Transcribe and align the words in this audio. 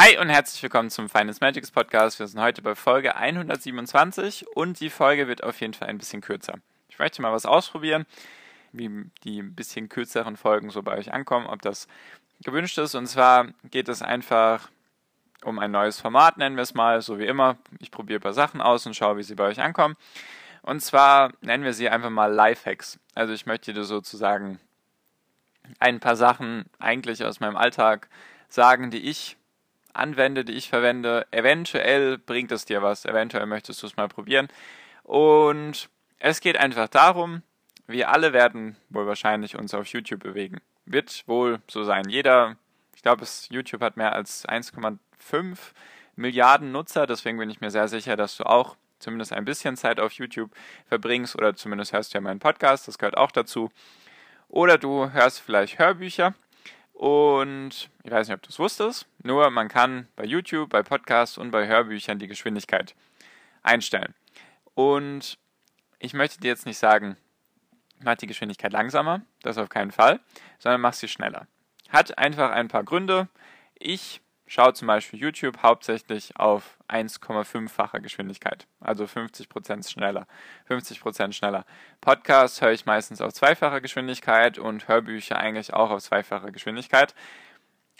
Hi 0.00 0.16
und 0.16 0.28
herzlich 0.28 0.62
willkommen 0.62 0.90
zum 0.90 1.08
Finance 1.08 1.40
Magics 1.40 1.72
Podcast. 1.72 2.20
Wir 2.20 2.28
sind 2.28 2.40
heute 2.40 2.62
bei 2.62 2.76
Folge 2.76 3.16
127 3.16 4.46
und 4.54 4.78
die 4.78 4.90
Folge 4.90 5.26
wird 5.26 5.42
auf 5.42 5.60
jeden 5.60 5.74
Fall 5.74 5.88
ein 5.88 5.98
bisschen 5.98 6.20
kürzer. 6.20 6.54
Ich 6.88 7.00
möchte 7.00 7.20
mal 7.20 7.32
was 7.32 7.46
ausprobieren, 7.46 8.06
wie 8.70 9.10
die 9.24 9.42
ein 9.42 9.56
bisschen 9.56 9.88
kürzeren 9.88 10.36
Folgen 10.36 10.70
so 10.70 10.84
bei 10.84 10.96
euch 10.96 11.12
ankommen, 11.12 11.48
ob 11.48 11.62
das 11.62 11.88
gewünscht 12.44 12.78
ist. 12.78 12.94
Und 12.94 13.08
zwar 13.08 13.48
geht 13.72 13.88
es 13.88 14.00
einfach 14.00 14.70
um 15.42 15.58
ein 15.58 15.72
neues 15.72 16.00
Format, 16.00 16.36
nennen 16.36 16.54
wir 16.54 16.62
es 16.62 16.74
mal, 16.74 17.02
so 17.02 17.18
wie 17.18 17.26
immer. 17.26 17.56
Ich 17.80 17.90
probiere 17.90 18.20
ein 18.20 18.22
paar 18.22 18.34
Sachen 18.34 18.60
aus 18.60 18.86
und 18.86 18.94
schaue, 18.94 19.16
wie 19.16 19.24
sie 19.24 19.34
bei 19.34 19.48
euch 19.48 19.60
ankommen. 19.60 19.96
Und 20.62 20.78
zwar 20.78 21.32
nennen 21.40 21.64
wir 21.64 21.72
sie 21.74 21.88
einfach 21.88 22.10
mal 22.10 22.32
Lifehacks. 22.32 23.00
Also 23.16 23.32
ich 23.32 23.46
möchte 23.46 23.74
dir 23.74 23.82
sozusagen 23.82 24.60
ein 25.80 25.98
paar 25.98 26.14
Sachen 26.14 26.66
eigentlich 26.78 27.24
aus 27.24 27.40
meinem 27.40 27.56
Alltag 27.56 28.08
sagen, 28.48 28.92
die 28.92 29.00
ich 29.00 29.37
anwende, 29.92 30.44
die 30.44 30.52
ich 30.52 30.68
verwende. 30.68 31.26
Eventuell 31.30 32.18
bringt 32.18 32.52
es 32.52 32.64
dir 32.64 32.82
was, 32.82 33.04
eventuell 33.04 33.46
möchtest 33.46 33.82
du 33.82 33.86
es 33.86 33.96
mal 33.96 34.08
probieren. 34.08 34.48
Und 35.02 35.88
es 36.18 36.40
geht 36.40 36.56
einfach 36.56 36.88
darum, 36.88 37.42
wir 37.86 38.10
alle 38.10 38.32
werden 38.32 38.76
wohl 38.90 39.06
wahrscheinlich 39.06 39.56
uns 39.56 39.74
auf 39.74 39.86
YouTube 39.86 40.22
bewegen. 40.22 40.60
Wird 40.84 41.24
wohl 41.26 41.60
so 41.68 41.84
sein. 41.84 42.08
Jeder, 42.08 42.56
ich 42.94 43.02
glaube, 43.02 43.26
YouTube 43.50 43.80
hat 43.80 43.96
mehr 43.96 44.12
als 44.12 44.46
1,5 44.46 45.58
Milliarden 46.16 46.72
Nutzer, 46.72 47.06
deswegen 47.06 47.38
bin 47.38 47.48
ich 47.48 47.60
mir 47.60 47.70
sehr 47.70 47.86
sicher, 47.86 48.16
dass 48.16 48.36
du 48.36 48.44
auch 48.44 48.76
zumindest 48.98 49.32
ein 49.32 49.44
bisschen 49.44 49.76
Zeit 49.76 50.00
auf 50.00 50.12
YouTube 50.12 50.50
verbringst 50.88 51.36
oder 51.36 51.54
zumindest 51.54 51.92
hörst 51.92 52.12
du 52.12 52.18
ja 52.18 52.20
meinen 52.20 52.40
Podcast, 52.40 52.88
das 52.88 52.98
gehört 52.98 53.16
auch 53.16 53.30
dazu. 53.30 53.70
Oder 54.48 54.78
du 54.78 55.12
hörst 55.12 55.40
vielleicht 55.40 55.78
Hörbücher 55.78 56.34
und 56.98 57.90
ich 58.02 58.10
weiß 58.10 58.26
nicht, 58.26 58.34
ob 58.34 58.42
du 58.42 58.48
es 58.48 58.58
wusstest, 58.58 59.06
nur 59.22 59.48
man 59.50 59.68
kann 59.68 60.08
bei 60.16 60.24
YouTube, 60.24 60.68
bei 60.68 60.82
Podcasts 60.82 61.38
und 61.38 61.52
bei 61.52 61.68
Hörbüchern 61.68 62.18
die 62.18 62.26
Geschwindigkeit 62.26 62.96
einstellen. 63.62 64.16
Und 64.74 65.38
ich 66.00 66.12
möchte 66.12 66.40
dir 66.40 66.48
jetzt 66.48 66.66
nicht 66.66 66.78
sagen, 66.78 67.16
mach 68.00 68.16
die 68.16 68.26
Geschwindigkeit 68.26 68.72
langsamer, 68.72 69.22
das 69.42 69.58
auf 69.58 69.68
keinen 69.68 69.92
Fall, 69.92 70.18
sondern 70.58 70.80
mach 70.80 70.92
sie 70.92 71.06
schneller. 71.06 71.46
Hat 71.88 72.18
einfach 72.18 72.50
ein 72.50 72.66
paar 72.66 72.82
Gründe. 72.82 73.28
Ich 73.78 74.20
schaue 74.48 74.72
zum 74.72 74.88
Beispiel 74.88 75.20
YouTube 75.20 75.62
hauptsächlich 75.62 76.36
auf 76.36 76.78
1,5-facher 76.88 78.00
Geschwindigkeit, 78.00 78.66
also 78.80 79.04
50% 79.04 79.88
schneller. 79.88 80.26
50% 80.68 81.32
schneller. 81.32 81.64
Podcasts 82.00 82.60
höre 82.60 82.72
ich 82.72 82.86
meistens 82.86 83.20
auf 83.20 83.32
zweifacher 83.32 83.80
Geschwindigkeit 83.80 84.58
und 84.58 84.88
Hörbücher 84.88 85.36
eigentlich 85.38 85.74
auch 85.74 85.90
auf 85.90 86.02
zweifacher 86.02 86.50
Geschwindigkeit. 86.50 87.14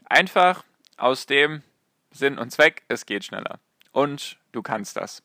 Einfach 0.07 0.65
aus 0.97 1.27
dem 1.27 1.63
Sinn 2.11 2.39
und 2.39 2.51
Zweck, 2.51 2.83
es 2.89 3.07
geht 3.07 3.25
schneller. 3.25 3.61
Und 3.93 4.39
du 4.53 4.63
kannst 4.63 4.97
das. 4.97 5.23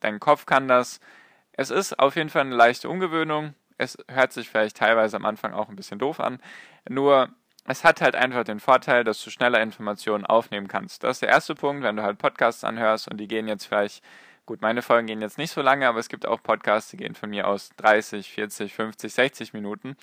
Dein 0.00 0.20
Kopf 0.20 0.46
kann 0.46 0.68
das. 0.68 1.00
Es 1.52 1.70
ist 1.70 1.98
auf 1.98 2.16
jeden 2.16 2.30
Fall 2.30 2.42
eine 2.42 2.56
leichte 2.56 2.88
Umgewöhnung. 2.88 3.54
Es 3.78 3.98
hört 4.08 4.32
sich 4.32 4.48
vielleicht 4.48 4.78
teilweise 4.78 5.16
am 5.16 5.26
Anfang 5.26 5.52
auch 5.52 5.68
ein 5.68 5.76
bisschen 5.76 5.98
doof 5.98 6.18
an. 6.18 6.40
Nur 6.88 7.28
es 7.64 7.84
hat 7.84 8.00
halt 8.00 8.16
einfach 8.16 8.44
den 8.44 8.60
Vorteil, 8.60 9.04
dass 9.04 9.22
du 9.22 9.30
schneller 9.30 9.60
Informationen 9.62 10.26
aufnehmen 10.26 10.68
kannst. 10.68 11.04
Das 11.04 11.16
ist 11.16 11.22
der 11.22 11.28
erste 11.28 11.54
Punkt, 11.54 11.82
wenn 11.82 11.96
du 11.96 12.02
halt 12.02 12.18
Podcasts 12.18 12.64
anhörst 12.64 13.08
und 13.08 13.18
die 13.18 13.28
gehen 13.28 13.46
jetzt 13.46 13.66
vielleicht, 13.66 14.02
gut, 14.46 14.60
meine 14.60 14.82
Folgen 14.82 15.06
gehen 15.06 15.20
jetzt 15.20 15.38
nicht 15.38 15.52
so 15.52 15.62
lange, 15.62 15.86
aber 15.86 16.00
es 16.00 16.08
gibt 16.08 16.26
auch 16.26 16.42
Podcasts, 16.42 16.90
die 16.90 16.96
gehen 16.96 17.14
von 17.14 17.30
mir 17.30 17.46
aus 17.46 17.70
30, 17.76 18.32
40, 18.32 18.74
50, 18.74 19.12
60 19.12 19.52
Minuten. 19.52 19.96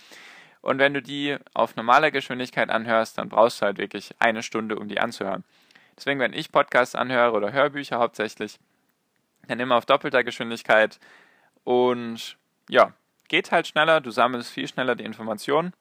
Und 0.61 0.79
wenn 0.79 0.93
du 0.93 1.01
die 1.01 1.37
auf 1.53 1.75
normaler 1.75 2.11
Geschwindigkeit 2.11 2.69
anhörst, 2.69 3.17
dann 3.17 3.29
brauchst 3.29 3.61
du 3.61 3.65
halt 3.65 3.77
wirklich 3.77 4.15
eine 4.19 4.43
Stunde, 4.43 4.77
um 4.77 4.87
die 4.87 4.99
anzuhören. 4.99 5.43
Deswegen, 5.97 6.19
wenn 6.19 6.33
ich 6.33 6.51
Podcasts 6.51 6.95
anhöre 6.95 7.33
oder 7.33 7.51
Hörbücher 7.51 7.99
hauptsächlich, 7.99 8.57
dann 9.47 9.59
immer 9.59 9.75
auf 9.75 9.85
doppelter 9.85 10.23
Geschwindigkeit 10.23 10.99
und 11.65 12.37
ja, 12.69 12.93
geht 13.27 13.51
halt 13.51 13.67
schneller, 13.67 13.99
du 13.99 14.11
sammelst 14.11 14.51
viel 14.51 14.67
schneller 14.67 14.95
die 14.95 15.03
Informationen 15.03 15.73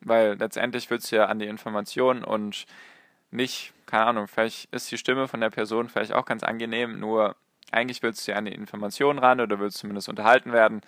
weil 0.00 0.34
letztendlich 0.34 0.90
willst 0.90 1.10
du 1.12 1.16
ja 1.16 1.26
an 1.26 1.38
die 1.38 1.46
Informationen 1.46 2.24
und 2.24 2.66
nicht, 3.30 3.72
keine 3.86 4.06
Ahnung, 4.06 4.28
vielleicht 4.28 4.72
ist 4.72 4.90
die 4.90 4.98
Stimme 4.98 5.28
von 5.28 5.40
der 5.40 5.50
Person 5.50 5.88
vielleicht 5.88 6.12
auch 6.12 6.24
ganz 6.24 6.42
angenehm, 6.42 6.98
nur 6.98 7.36
eigentlich 7.70 8.02
willst 8.02 8.26
du 8.26 8.32
ja 8.32 8.38
an 8.38 8.46
die 8.46 8.54
Informationen 8.54 9.18
ran 9.18 9.40
oder 9.40 9.58
willst 9.58 9.78
zumindest 9.78 10.08
unterhalten 10.08 10.52
werden. 10.52 10.80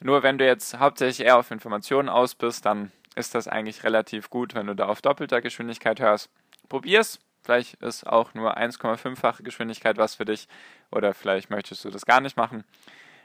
Nur 0.00 0.22
wenn 0.22 0.38
du 0.38 0.46
jetzt 0.46 0.78
hauptsächlich 0.78 1.26
eher 1.26 1.38
auf 1.38 1.50
Informationen 1.50 2.08
aus 2.08 2.34
bist, 2.34 2.66
dann 2.66 2.92
ist 3.14 3.34
das 3.34 3.48
eigentlich 3.48 3.84
relativ 3.84 4.30
gut, 4.30 4.54
wenn 4.54 4.66
du 4.66 4.74
da 4.74 4.86
auf 4.86 5.02
doppelter 5.02 5.40
Geschwindigkeit 5.40 6.00
hörst. 6.00 6.30
Probier's. 6.68 7.18
Vielleicht 7.44 7.74
ist 7.82 8.06
auch 8.06 8.34
nur 8.34 8.58
1,5-fache 8.58 9.42
Geschwindigkeit 9.42 9.96
was 9.96 10.16
für 10.16 10.24
dich 10.24 10.48
oder 10.90 11.14
vielleicht 11.14 11.50
möchtest 11.50 11.84
du 11.84 11.90
das 11.90 12.04
gar 12.04 12.20
nicht 12.20 12.36
machen. 12.36 12.64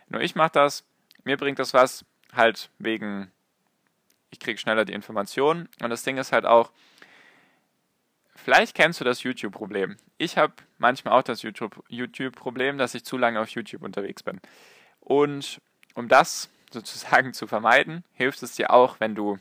Nur 0.07 0.21
ich 0.21 0.35
mache 0.35 0.51
das. 0.53 0.85
Mir 1.25 1.35
bringt 1.35 1.59
das 1.59 1.73
was, 1.73 2.05
halt 2.31 2.69
wegen 2.79 3.31
ich 4.33 4.39
kriege 4.39 4.59
schneller 4.59 4.83
die 4.83 4.93
Informationen. 4.93 5.69
Und 5.81 5.89
das 5.89 6.03
Ding 6.03 6.17
ist 6.17 6.31
halt 6.31 6.45
auch, 6.45 6.71
vielleicht 8.35 8.75
kennst 8.75 8.99
du 8.99 9.05
das 9.05 9.23
YouTube-Problem. 9.23 9.97
Ich 10.17 10.37
habe 10.37 10.53
manchmal 10.79 11.17
auch 11.17 11.23
das 11.23 11.43
YouTube-Problem, 11.43 12.77
dass 12.77 12.95
ich 12.95 13.05
zu 13.05 13.17
lange 13.17 13.39
auf 13.39 13.49
YouTube 13.49 13.83
unterwegs 13.83 14.23
bin. 14.23 14.41
Und 14.99 15.61
um 15.93 16.07
das 16.07 16.49
sozusagen 16.71 17.33
zu 17.33 17.45
vermeiden, 17.45 18.03
hilft 18.13 18.41
es 18.41 18.55
dir 18.55 18.71
auch, 18.71 18.99
wenn 18.99 19.15
du 19.15 19.37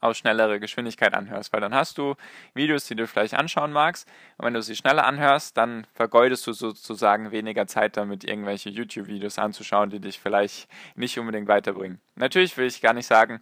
aus 0.00 0.18
schnellerer 0.18 0.58
Geschwindigkeit 0.58 1.14
anhörst, 1.14 1.52
weil 1.52 1.60
dann 1.60 1.74
hast 1.74 1.98
du 1.98 2.14
Videos, 2.54 2.86
die 2.86 2.94
du 2.94 3.06
vielleicht 3.06 3.34
anschauen 3.34 3.72
magst 3.72 4.08
und 4.38 4.46
wenn 4.46 4.54
du 4.54 4.62
sie 4.62 4.76
schneller 4.76 5.04
anhörst, 5.04 5.56
dann 5.56 5.86
vergeudest 5.94 6.46
du 6.46 6.52
sozusagen 6.52 7.30
weniger 7.30 7.66
Zeit 7.66 7.96
damit, 7.96 8.24
irgendwelche 8.24 8.70
YouTube-Videos 8.70 9.38
anzuschauen, 9.38 9.90
die 9.90 10.00
dich 10.00 10.18
vielleicht 10.18 10.68
nicht 10.94 11.18
unbedingt 11.18 11.48
weiterbringen. 11.48 12.00
Natürlich 12.16 12.56
will 12.56 12.66
ich 12.66 12.80
gar 12.80 12.94
nicht 12.94 13.06
sagen, 13.06 13.40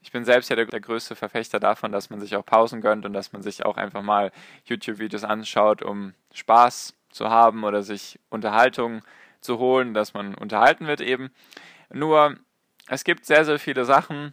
ich 0.00 0.12
bin 0.12 0.24
selbst 0.24 0.48
ja 0.48 0.56
der, 0.56 0.66
der 0.66 0.80
größte 0.80 1.16
Verfechter 1.16 1.60
davon, 1.60 1.92
dass 1.92 2.10
man 2.10 2.20
sich 2.20 2.36
auch 2.36 2.46
Pausen 2.46 2.80
gönnt 2.80 3.04
und 3.04 3.12
dass 3.12 3.32
man 3.32 3.42
sich 3.42 3.64
auch 3.64 3.76
einfach 3.76 4.02
mal 4.02 4.30
YouTube-Videos 4.64 5.24
anschaut, 5.24 5.82
um 5.82 6.14
Spaß 6.32 6.94
zu 7.10 7.30
haben 7.30 7.64
oder 7.64 7.82
sich 7.82 8.18
Unterhaltung 8.30 9.02
zu 9.40 9.58
holen, 9.58 9.94
dass 9.94 10.14
man 10.14 10.34
unterhalten 10.34 10.86
wird 10.86 11.00
eben. 11.00 11.30
Nur 11.90 12.36
es 12.86 13.04
gibt 13.04 13.26
sehr, 13.26 13.44
sehr 13.44 13.58
viele 13.58 13.84
Sachen, 13.84 14.32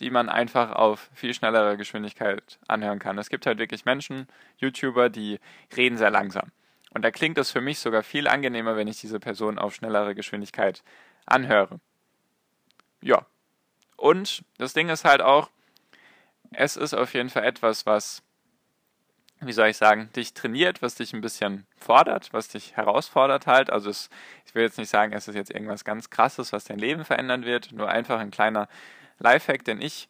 die 0.00 0.10
man 0.10 0.28
einfach 0.28 0.72
auf 0.72 1.10
viel 1.14 1.34
schnellerer 1.34 1.76
Geschwindigkeit 1.76 2.58
anhören 2.68 2.98
kann. 2.98 3.18
Es 3.18 3.30
gibt 3.30 3.46
halt 3.46 3.58
wirklich 3.58 3.84
Menschen, 3.84 4.28
YouTuber, 4.58 5.08
die 5.08 5.40
reden 5.76 5.96
sehr 5.96 6.10
langsam. 6.10 6.52
Und 6.90 7.02
da 7.02 7.10
klingt 7.10 7.38
es 7.38 7.50
für 7.50 7.60
mich 7.60 7.80
sogar 7.80 8.02
viel 8.02 8.28
angenehmer, 8.28 8.76
wenn 8.76 8.88
ich 8.88 9.00
diese 9.00 9.20
Person 9.20 9.58
auf 9.58 9.74
schnellere 9.74 10.14
Geschwindigkeit 10.14 10.82
anhöre. 11.26 11.80
Ja. 13.02 13.26
Und 13.96 14.44
das 14.58 14.72
Ding 14.72 14.88
ist 14.88 15.04
halt 15.04 15.20
auch, 15.20 15.50
es 16.52 16.76
ist 16.76 16.94
auf 16.94 17.12
jeden 17.14 17.28
Fall 17.28 17.44
etwas, 17.44 17.84
was, 17.84 18.22
wie 19.40 19.52
soll 19.52 19.68
ich 19.68 19.76
sagen, 19.76 20.10
dich 20.14 20.34
trainiert, 20.34 20.80
was 20.80 20.94
dich 20.94 21.12
ein 21.12 21.20
bisschen 21.20 21.66
fordert, 21.76 22.32
was 22.32 22.48
dich 22.48 22.76
herausfordert 22.76 23.46
halt. 23.46 23.70
Also 23.70 23.90
es, 23.90 24.08
ich 24.46 24.54
will 24.54 24.62
jetzt 24.62 24.78
nicht 24.78 24.88
sagen, 24.88 25.12
es 25.12 25.28
ist 25.28 25.34
jetzt 25.34 25.50
irgendwas 25.50 25.84
ganz 25.84 26.10
Krasses, 26.10 26.52
was 26.52 26.64
dein 26.64 26.78
Leben 26.78 27.04
verändern 27.04 27.44
wird, 27.44 27.72
nur 27.72 27.88
einfach 27.88 28.18
ein 28.18 28.30
kleiner 28.30 28.68
Lifehack, 29.18 29.64
den 29.64 29.80
ich 29.80 30.08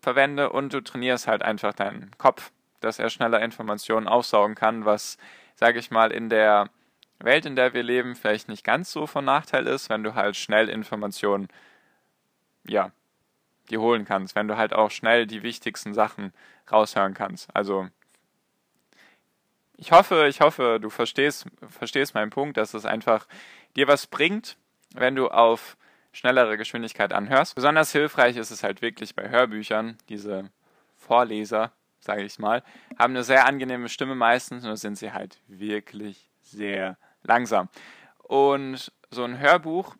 verwende 0.00 0.50
und 0.50 0.72
du 0.72 0.80
trainierst 0.80 1.26
halt 1.26 1.42
einfach 1.42 1.72
deinen 1.72 2.10
Kopf, 2.18 2.52
dass 2.80 2.98
er 2.98 3.10
schneller 3.10 3.40
Informationen 3.40 4.08
aufsaugen 4.08 4.54
kann, 4.54 4.84
was, 4.84 5.18
sage 5.54 5.78
ich 5.78 5.90
mal, 5.90 6.10
in 6.10 6.28
der 6.28 6.70
Welt, 7.18 7.46
in 7.46 7.56
der 7.56 7.72
wir 7.72 7.82
leben, 7.82 8.16
vielleicht 8.16 8.48
nicht 8.48 8.64
ganz 8.64 8.90
so 8.90 9.06
von 9.06 9.24
Nachteil 9.24 9.66
ist, 9.66 9.88
wenn 9.88 10.02
du 10.02 10.14
halt 10.14 10.36
schnell 10.36 10.68
Informationen, 10.68 11.48
ja, 12.66 12.90
die 13.70 13.78
holen 13.78 14.04
kannst, 14.04 14.34
wenn 14.34 14.48
du 14.48 14.56
halt 14.56 14.72
auch 14.72 14.90
schnell 14.90 15.26
die 15.26 15.42
wichtigsten 15.42 15.94
Sachen 15.94 16.32
raushören 16.70 17.14
kannst. 17.14 17.54
Also 17.54 17.88
ich 19.76 19.92
hoffe, 19.92 20.26
ich 20.28 20.40
hoffe, 20.40 20.78
du 20.80 20.90
verstehst, 20.90 21.46
verstehst 21.68 22.14
meinen 22.14 22.30
Punkt, 22.30 22.56
dass 22.56 22.74
es 22.74 22.84
einfach 22.84 23.26
dir 23.76 23.88
was 23.88 24.06
bringt, 24.06 24.56
wenn 24.94 25.14
du 25.14 25.28
auf 25.28 25.76
schnellere 26.12 26.56
Geschwindigkeit 26.56 27.12
anhörst. 27.12 27.54
Besonders 27.54 27.92
hilfreich 27.92 28.36
ist 28.36 28.50
es 28.50 28.62
halt 28.62 28.82
wirklich 28.82 29.14
bei 29.14 29.28
Hörbüchern, 29.28 29.96
diese 30.08 30.50
Vorleser, 30.96 31.72
sage 32.00 32.22
ich 32.22 32.38
mal, 32.38 32.62
haben 32.98 33.14
eine 33.14 33.24
sehr 33.24 33.46
angenehme 33.46 33.88
Stimme 33.88 34.14
meistens, 34.14 34.64
nur 34.64 34.76
sind 34.76 34.96
sie 34.96 35.12
halt 35.12 35.38
wirklich 35.48 36.28
sehr 36.40 36.96
langsam. 37.22 37.68
Und 38.22 38.92
so 39.10 39.24
ein 39.24 39.38
Hörbuch 39.38 39.94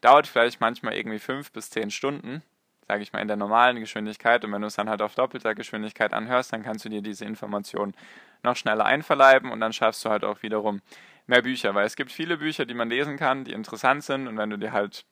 dauert 0.00 0.26
vielleicht 0.26 0.60
manchmal 0.60 0.94
irgendwie 0.94 1.18
fünf 1.18 1.52
bis 1.52 1.70
zehn 1.70 1.90
Stunden, 1.90 2.42
sage 2.88 3.02
ich 3.02 3.12
mal, 3.12 3.20
in 3.20 3.28
der 3.28 3.36
normalen 3.36 3.80
Geschwindigkeit. 3.80 4.44
Und 4.44 4.52
wenn 4.52 4.60
du 4.60 4.66
es 4.66 4.76
dann 4.76 4.90
halt 4.90 5.00
auf 5.00 5.14
doppelter 5.14 5.54
Geschwindigkeit 5.54 6.12
anhörst, 6.12 6.52
dann 6.52 6.62
kannst 6.62 6.84
du 6.84 6.88
dir 6.88 7.02
diese 7.02 7.24
Informationen 7.24 7.94
noch 8.42 8.56
schneller 8.56 8.84
einverleiben 8.84 9.50
und 9.50 9.60
dann 9.60 9.72
schaffst 9.72 10.04
du 10.04 10.10
halt 10.10 10.24
auch 10.24 10.42
wiederum 10.42 10.82
mehr 11.26 11.42
Bücher, 11.42 11.74
weil 11.74 11.86
es 11.86 11.96
gibt 11.96 12.12
viele 12.12 12.36
Bücher, 12.36 12.66
die 12.66 12.74
man 12.74 12.88
lesen 12.88 13.16
kann, 13.16 13.44
die 13.44 13.52
interessant 13.52 14.04
sind 14.04 14.28
und 14.28 14.36
wenn 14.36 14.50
du 14.50 14.56
dir 14.56 14.72
halt 14.72 15.04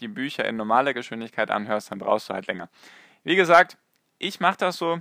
die 0.00 0.08
Bücher 0.08 0.44
in 0.44 0.56
normaler 0.56 0.94
Geschwindigkeit 0.94 1.50
anhörst, 1.50 1.90
dann 1.90 1.98
brauchst 1.98 2.28
du 2.28 2.34
halt 2.34 2.46
länger. 2.46 2.68
Wie 3.24 3.36
gesagt, 3.36 3.78
ich 4.18 4.40
mache 4.40 4.58
das 4.58 4.76
so, 4.76 5.00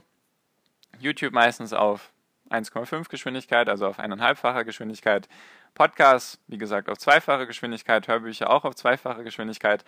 YouTube 1.00 1.34
meistens 1.34 1.74
auf 1.74 2.12
1,5 2.50 3.10
Geschwindigkeit, 3.10 3.70
also 3.70 3.88
auf 3.88 4.00
eineinhalbfacher 4.00 4.64
Geschwindigkeit. 4.64 5.28
Podcasts, 5.74 6.40
wie 6.48 6.58
gesagt, 6.58 6.90
auf 6.90 6.98
zweifache 6.98 7.48
Geschwindigkeit, 7.48 8.08
Hörbücher 8.08 8.50
auch 8.50 8.64
auf 8.64 8.76
zweifache 8.76 9.24
Geschwindigkeit. 9.24 9.84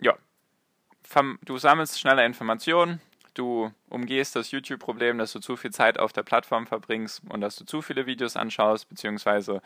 Ja, 0.00 0.16
du 1.42 1.58
sammelst 1.58 2.00
schneller 2.00 2.24
Informationen, 2.24 3.00
du 3.34 3.72
umgehst 3.88 4.36
das 4.36 4.50
YouTube-Problem, 4.50 5.18
dass 5.18 5.32
du 5.32 5.40
zu 5.40 5.56
viel 5.56 5.70
Zeit 5.70 5.98
auf 5.98 6.12
der 6.12 6.22
Plattform 6.22 6.66
verbringst 6.66 7.22
und 7.28 7.40
dass 7.40 7.56
du 7.56 7.64
zu 7.64 7.82
viele 7.82 8.06
Videos 8.06 8.36
anschaust, 8.36 8.88
beziehungsweise 8.88 9.62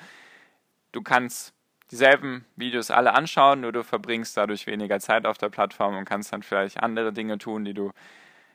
du 0.93 1.03
kannst 1.03 1.55
dieselben 1.91 2.45
Videos 2.57 2.91
alle 2.91 3.15
anschauen, 3.15 3.61
nur 3.61 3.73
du 3.73 3.85
verbringst 3.85 4.37
dadurch 4.37 4.67
weniger 4.67 5.01
Zeit 5.01 5.27
auf 5.27 5.39
der 5.39 5.51
Plattform 5.51 5.97
und 5.97 6.05
kannst 6.05 6.33
dann 6.33 6.43
vielleicht 6.43 6.83
andere 6.83 7.13
Dinge 7.13 7.39
tun, 7.39 7.65
die 7.65 7.75
du 7.75 7.93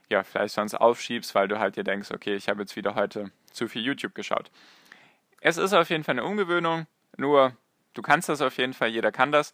ja, 0.09 0.23
vielleicht 0.23 0.55
sonst 0.55 0.73
aufschiebst, 0.73 1.35
weil 1.35 1.47
du 1.47 1.59
halt 1.59 1.75
dir 1.75 1.83
denkst, 1.83 2.11
okay, 2.11 2.35
ich 2.35 2.49
habe 2.49 2.61
jetzt 2.61 2.75
wieder 2.75 2.95
heute 2.95 3.31
zu 3.51 3.67
viel 3.67 3.83
YouTube 3.83 4.15
geschaut. 4.15 4.51
Es 5.39 5.57
ist 5.57 5.73
auf 5.73 5.89
jeden 5.89 6.03
Fall 6.03 6.13
eine 6.13 6.25
Umgewöhnung, 6.25 6.87
nur 7.15 7.55
du 7.93 8.01
kannst 8.01 8.27
das 8.27 8.41
auf 8.41 8.57
jeden 8.57 8.73
Fall, 8.73 8.89
jeder 8.89 9.11
kann 9.11 9.31
das 9.31 9.53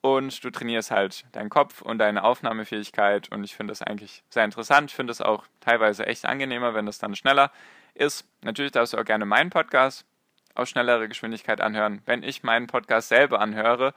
und 0.00 0.44
du 0.44 0.50
trainierst 0.50 0.90
halt 0.90 1.24
deinen 1.32 1.50
Kopf 1.50 1.82
und 1.82 1.98
deine 1.98 2.24
Aufnahmefähigkeit 2.24 3.30
und 3.32 3.44
ich 3.44 3.56
finde 3.56 3.72
das 3.72 3.82
eigentlich 3.82 4.22
sehr 4.28 4.44
interessant. 4.44 4.90
Ich 4.90 4.96
finde 4.96 5.10
es 5.10 5.20
auch 5.20 5.44
teilweise 5.60 6.06
echt 6.06 6.26
angenehmer, 6.26 6.74
wenn 6.74 6.86
das 6.86 6.98
dann 6.98 7.16
schneller 7.16 7.50
ist. 7.94 8.26
Natürlich 8.42 8.72
darfst 8.72 8.92
du 8.92 8.98
auch 8.98 9.04
gerne 9.04 9.26
meinen 9.26 9.50
Podcast 9.50 10.06
auf 10.54 10.68
schnellere 10.68 11.08
Geschwindigkeit 11.08 11.60
anhören. 11.60 12.02
Wenn 12.06 12.22
ich 12.22 12.42
meinen 12.42 12.66
Podcast 12.66 13.08
selber 13.08 13.40
anhöre, 13.40 13.94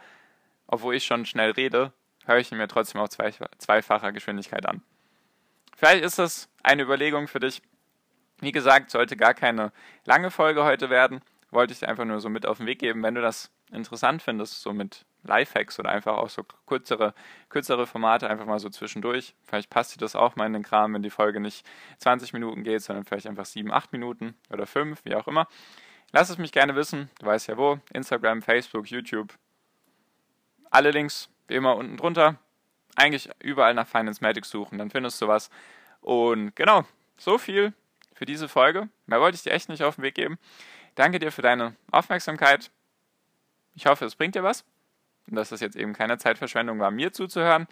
obwohl 0.67 0.95
ich 0.95 1.05
schon 1.05 1.25
schnell 1.25 1.51
rede, 1.51 1.93
höre 2.25 2.37
ich 2.37 2.51
ihn 2.51 2.57
mir 2.57 2.67
trotzdem 2.67 3.01
auf 3.01 3.09
zweifacher 3.09 4.11
Geschwindigkeit 4.11 4.65
an. 4.65 4.81
Vielleicht 5.75 6.03
ist 6.03 6.19
das 6.19 6.49
eine 6.61 6.83
Überlegung 6.83 7.27
für 7.27 7.39
dich. 7.39 7.61
Wie 8.41 8.51
gesagt, 8.51 8.91
sollte 8.91 9.15
gar 9.17 9.33
keine 9.33 9.71
lange 10.05 10.31
Folge 10.31 10.63
heute 10.63 10.89
werden. 10.89 11.21
Wollte 11.51 11.73
ich 11.73 11.79
dir 11.79 11.87
einfach 11.87 12.05
nur 12.05 12.19
so 12.19 12.29
mit 12.29 12.45
auf 12.45 12.57
den 12.57 12.67
Weg 12.67 12.79
geben, 12.79 13.01
wenn 13.03 13.15
du 13.15 13.21
das 13.21 13.51
interessant 13.71 14.21
findest, 14.21 14.61
so 14.61 14.73
mit 14.73 15.05
Lifehacks 15.23 15.79
oder 15.79 15.89
einfach 15.89 16.17
auch 16.17 16.29
so 16.29 16.43
kürzere, 16.65 17.13
kürzere 17.49 17.87
Formate 17.87 18.29
einfach 18.29 18.45
mal 18.45 18.59
so 18.59 18.69
zwischendurch. 18.69 19.35
Vielleicht 19.43 19.69
passt 19.69 19.95
dir 19.95 19.99
das 19.99 20.15
auch 20.15 20.35
mal 20.35 20.45
in 20.45 20.53
den 20.53 20.63
Kram, 20.63 20.93
wenn 20.93 21.03
die 21.03 21.09
Folge 21.09 21.39
nicht 21.39 21.65
20 21.99 22.33
Minuten 22.33 22.63
geht, 22.63 22.81
sondern 22.81 23.05
vielleicht 23.05 23.27
einfach 23.27 23.45
7, 23.45 23.71
8 23.71 23.91
Minuten 23.91 24.35
oder 24.49 24.65
5, 24.65 25.03
wie 25.05 25.15
auch 25.15 25.27
immer. 25.27 25.47
Lass 26.11 26.29
es 26.29 26.37
mich 26.37 26.51
gerne 26.51 26.75
wissen. 26.75 27.09
Du 27.19 27.25
weißt 27.25 27.47
ja 27.47 27.57
wo. 27.57 27.79
Instagram, 27.93 28.41
Facebook, 28.41 28.87
YouTube. 28.87 29.33
Alle 30.71 30.91
Links 30.91 31.29
wie 31.47 31.55
immer 31.55 31.75
unten 31.75 31.97
drunter 31.97 32.37
eigentlich 32.99 33.29
überall 33.39 33.73
nach 33.73 33.87
Finance 33.87 34.21
Magic 34.21 34.45
suchen, 34.45 34.77
dann 34.77 34.89
findest 34.89 35.21
du 35.21 35.27
was. 35.27 35.49
Und 36.01 36.55
genau, 36.55 36.83
so 37.17 37.37
viel 37.37 37.73
für 38.13 38.25
diese 38.25 38.47
Folge. 38.47 38.89
Mehr 39.05 39.21
wollte 39.21 39.35
ich 39.35 39.43
dir 39.43 39.51
echt 39.51 39.69
nicht 39.69 39.83
auf 39.83 39.95
den 39.95 40.03
Weg 40.03 40.15
geben. 40.15 40.37
Danke 40.95 41.19
dir 41.19 41.31
für 41.31 41.41
deine 41.41 41.75
Aufmerksamkeit. 41.91 42.71
Ich 43.75 43.85
hoffe, 43.85 44.05
es 44.05 44.15
bringt 44.15 44.35
dir 44.35 44.43
was. 44.43 44.65
Und 45.29 45.35
dass 45.35 45.51
es 45.51 45.59
jetzt 45.59 45.75
eben 45.75 45.93
keine 45.93 46.17
Zeitverschwendung 46.17 46.79
war, 46.79 46.91
mir 46.91 47.13
zuzuhören. 47.13 47.67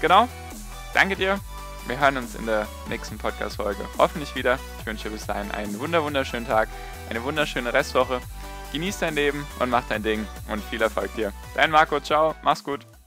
Genau. 0.00 0.28
Danke 0.94 1.16
dir. 1.16 1.38
Wir 1.86 1.98
hören 1.98 2.18
uns 2.18 2.34
in 2.34 2.46
der 2.46 2.66
nächsten 2.88 3.18
Podcast-Folge 3.18 3.84
hoffentlich 3.98 4.34
wieder. 4.34 4.58
Ich 4.78 4.86
wünsche 4.86 5.04
dir 5.04 5.14
bis 5.14 5.26
dahin 5.26 5.50
einen 5.50 5.78
wunderschönen 5.78 6.46
Tag, 6.46 6.68
eine 7.08 7.22
wunderschöne 7.24 7.72
Restwoche. 7.72 8.20
Genieß 8.72 8.98
dein 8.98 9.14
Leben 9.14 9.46
und 9.58 9.70
mach 9.70 9.88
dein 9.88 10.02
Ding 10.02 10.26
und 10.48 10.62
viel 10.64 10.82
Erfolg 10.82 11.14
dir. 11.16 11.32
Dein 11.54 11.70
Marco, 11.70 11.98
ciao, 12.00 12.34
mach's 12.42 12.62
gut. 12.62 12.99